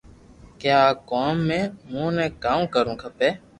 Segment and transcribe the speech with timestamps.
[0.59, 3.29] ڪي آ ڪوم مي ائو ني ڪاو ڪروُ کپي